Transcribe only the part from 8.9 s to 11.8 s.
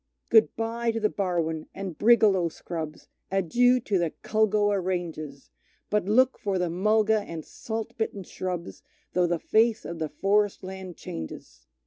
Though the face of the forest land changes.